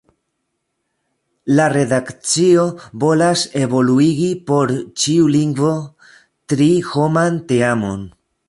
[1.59, 2.63] La redakcio
[3.05, 5.73] volas evoluigi por ĉiu lingvo
[6.55, 8.07] tri-homan teamon.